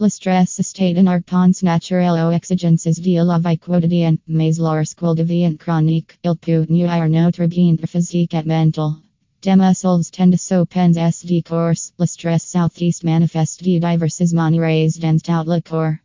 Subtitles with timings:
[0.00, 6.16] Le stress estate en arpents naturels exigences de la vie quotidienne, mais lorsqu'il devient chronique,
[6.22, 9.02] il peut nuire notre bien physique et mental.
[9.42, 15.50] Demusols tend to pens de course, le stress southeast manifest de diverses maneres dans tout
[15.50, 15.98] le corps.